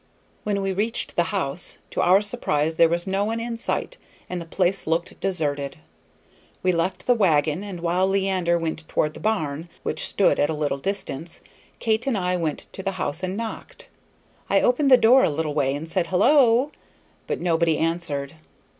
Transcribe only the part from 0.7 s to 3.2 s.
reached the house, to our surprise there was